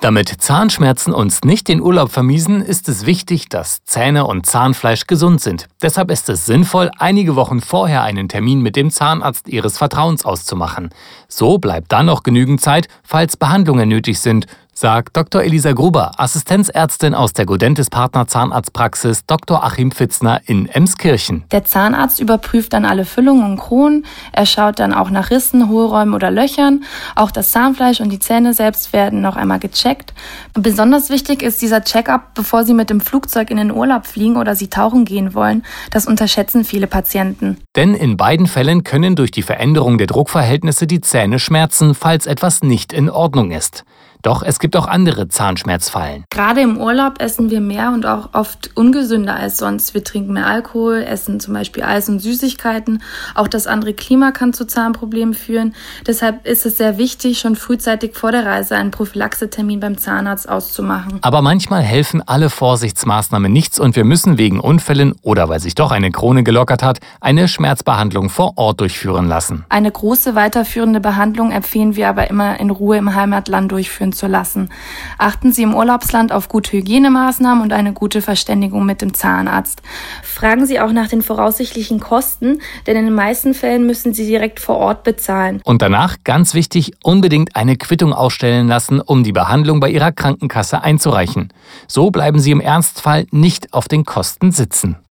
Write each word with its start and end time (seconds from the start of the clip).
Damit 0.00 0.28
Zahnschmerzen 0.28 1.12
uns 1.12 1.40
nicht 1.42 1.66
den 1.66 1.80
Urlaub 1.80 2.12
vermiesen, 2.12 2.62
ist 2.62 2.88
es 2.88 3.04
wichtig, 3.04 3.48
dass 3.48 3.82
Zähne 3.82 4.28
und 4.28 4.46
Zahnfleisch 4.46 5.08
gesund 5.08 5.40
sind. 5.40 5.66
Deshalb 5.82 6.12
ist 6.12 6.28
es 6.28 6.46
sinnvoll, 6.46 6.92
einige 6.98 7.34
Wochen 7.34 7.60
vorher 7.60 8.04
einen 8.04 8.28
Termin 8.28 8.60
mit 8.60 8.76
dem 8.76 8.92
Zahnarzt 8.92 9.48
Ihres 9.48 9.76
Vertrauens 9.76 10.24
auszumachen. 10.24 10.90
So 11.26 11.58
bleibt 11.58 11.90
dann 11.90 12.06
noch 12.06 12.22
genügend 12.22 12.60
Zeit, 12.60 12.86
falls 13.02 13.36
Behandlungen 13.36 13.88
nötig 13.88 14.20
sind, 14.20 14.46
sagt 14.78 15.16
Dr. 15.16 15.42
Elisa 15.42 15.72
Gruber, 15.72 16.12
Assistenzärztin 16.18 17.12
aus 17.12 17.32
der 17.32 17.46
Godentis 17.46 17.90
Partner 17.90 18.28
Zahnarztpraxis 18.28 19.26
Dr. 19.26 19.64
Achim 19.64 19.90
Pfitzner 19.90 20.40
in 20.46 20.66
Emskirchen. 20.68 21.42
Der 21.50 21.64
Zahnarzt 21.64 22.20
überprüft 22.20 22.72
dann 22.72 22.84
alle 22.84 23.04
Füllungen 23.04 23.44
und 23.44 23.58
Kronen. 23.58 24.06
Er 24.30 24.46
schaut 24.46 24.78
dann 24.78 24.94
auch 24.94 25.10
nach 25.10 25.30
Rissen, 25.30 25.68
Hohlräumen 25.68 26.14
oder 26.14 26.30
Löchern. 26.30 26.84
Auch 27.16 27.32
das 27.32 27.50
Zahnfleisch 27.50 28.00
und 28.00 28.10
die 28.10 28.20
Zähne 28.20 28.54
selbst 28.54 28.92
werden 28.92 29.20
noch 29.20 29.34
einmal 29.34 29.58
gecheckt. 29.58 30.14
Besonders 30.54 31.10
wichtig 31.10 31.42
ist 31.42 31.60
dieser 31.60 31.82
Check-up, 31.82 32.34
bevor 32.34 32.64
Sie 32.64 32.74
mit 32.74 32.88
dem 32.88 33.00
Flugzeug 33.00 33.50
in 33.50 33.56
den 33.56 33.72
Urlaub 33.72 34.06
fliegen 34.06 34.36
oder 34.36 34.54
Sie 34.54 34.68
tauchen 34.68 35.04
gehen 35.04 35.34
wollen. 35.34 35.64
Das 35.90 36.06
unterschätzen 36.06 36.62
viele 36.64 36.86
Patienten. 36.86 37.58
Denn 37.74 37.94
in 37.94 38.16
beiden 38.16 38.46
Fällen 38.46 38.84
können 38.84 39.16
durch 39.16 39.32
die 39.32 39.42
Veränderung 39.42 39.98
der 39.98 40.06
Druckverhältnisse 40.06 40.86
die 40.86 41.00
Zähne 41.00 41.40
schmerzen, 41.40 41.96
falls 41.96 42.26
etwas 42.26 42.62
nicht 42.62 42.92
in 42.92 43.10
Ordnung 43.10 43.50
ist. 43.50 43.84
Doch 44.22 44.42
es 44.42 44.58
gibt 44.58 44.76
auch 44.76 44.86
andere 44.86 45.28
Zahnschmerzfallen. 45.28 46.24
Gerade 46.30 46.60
im 46.60 46.78
Urlaub 46.78 47.20
essen 47.20 47.50
wir 47.50 47.60
mehr 47.60 47.92
und 47.92 48.04
auch 48.04 48.30
oft 48.32 48.70
ungesünder 48.74 49.34
als 49.34 49.58
sonst. 49.58 49.94
Wir 49.94 50.02
trinken 50.02 50.32
mehr 50.32 50.46
Alkohol, 50.46 51.02
essen 51.02 51.40
zum 51.40 51.54
Beispiel 51.54 51.84
Eis 51.84 52.08
und 52.08 52.18
Süßigkeiten. 52.18 53.02
Auch 53.34 53.48
das 53.48 53.66
andere 53.66 53.94
Klima 53.94 54.32
kann 54.32 54.52
zu 54.52 54.66
Zahnproblemen 54.66 55.34
führen. 55.34 55.74
Deshalb 56.06 56.46
ist 56.46 56.66
es 56.66 56.78
sehr 56.78 56.98
wichtig, 56.98 57.38
schon 57.38 57.56
frühzeitig 57.56 58.16
vor 58.16 58.32
der 58.32 58.44
Reise 58.44 58.76
einen 58.76 58.90
Prophylaxetermin 58.90 59.80
beim 59.80 59.98
Zahnarzt 59.98 60.48
auszumachen. 60.48 61.18
Aber 61.22 61.42
manchmal 61.42 61.82
helfen 61.82 62.22
alle 62.26 62.50
Vorsichtsmaßnahmen 62.50 63.52
nichts 63.52 63.78
und 63.78 63.94
wir 63.94 64.04
müssen 64.04 64.38
wegen 64.38 64.58
Unfällen 64.58 65.14
oder 65.22 65.48
weil 65.48 65.60
sich 65.60 65.74
doch 65.74 65.92
eine 65.92 66.10
Krone 66.10 66.42
gelockert 66.42 66.82
hat, 66.82 66.98
eine 67.20 67.46
Schmerzbehandlung 67.46 68.30
vor 68.30 68.54
Ort 68.56 68.80
durchführen 68.80 69.28
lassen. 69.28 69.64
Eine 69.68 69.90
große 69.90 70.34
weiterführende 70.34 71.00
Behandlung 71.00 71.52
empfehlen 71.52 71.94
wir 71.94 72.08
aber 72.08 72.28
immer 72.30 72.58
in 72.58 72.70
Ruhe 72.70 72.96
im 72.96 73.14
Heimatland 73.14 73.70
durchführen 73.70 74.07
durchführen 74.08 74.12
zu 74.12 74.26
lassen. 74.26 74.68
Achten 75.18 75.52
Sie 75.52 75.62
im 75.62 75.74
Urlaubsland 75.74 76.32
auf 76.32 76.48
gute 76.48 76.72
Hygienemaßnahmen 76.72 77.62
und 77.62 77.72
eine 77.72 77.92
gute 77.92 78.22
Verständigung 78.22 78.84
mit 78.84 79.00
dem 79.02 79.14
Zahnarzt. 79.14 79.82
Fragen 80.22 80.66
Sie 80.66 80.80
auch 80.80 80.92
nach 80.92 81.08
den 81.08 81.22
voraussichtlichen 81.22 82.00
Kosten, 82.00 82.60
denn 82.86 82.96
in 82.96 83.04
den 83.06 83.14
meisten 83.14 83.54
Fällen 83.54 83.86
müssen 83.86 84.14
Sie 84.14 84.26
direkt 84.26 84.60
vor 84.60 84.76
Ort 84.76 85.04
bezahlen. 85.04 85.60
Und 85.64 85.82
danach, 85.82 86.16
ganz 86.24 86.54
wichtig, 86.54 86.92
unbedingt 87.02 87.56
eine 87.56 87.76
Quittung 87.76 88.12
ausstellen 88.12 88.68
lassen, 88.68 89.00
um 89.00 89.24
die 89.24 89.32
Behandlung 89.32 89.80
bei 89.80 89.90
Ihrer 89.90 90.12
Krankenkasse 90.12 90.82
einzureichen. 90.82 91.52
So 91.86 92.10
bleiben 92.10 92.38
Sie 92.38 92.50
im 92.50 92.60
Ernstfall 92.60 93.26
nicht 93.30 93.72
auf 93.72 93.88
den 93.88 94.04
Kosten 94.04 94.52
sitzen. 94.52 94.98